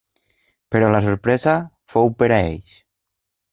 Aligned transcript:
Però 0.75 0.87
la 0.93 1.01
sorpresa 1.09 1.55
fou 1.97 2.11
pera 2.25 2.43
ells 2.49 2.75